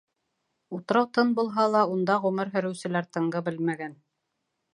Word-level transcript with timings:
Утрау 0.77 1.05
тын 1.17 1.33
булһа 1.39 1.65
ла, 1.73 1.83
унда 1.97 2.15
ғүмер 2.25 2.51
һөрөүселәр 2.57 3.11
тынғы 3.19 3.45
белмәгән. 3.51 3.95